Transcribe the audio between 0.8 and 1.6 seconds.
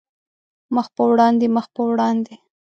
په وړاندې،